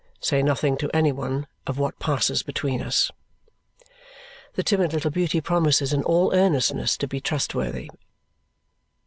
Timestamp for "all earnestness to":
6.03-7.07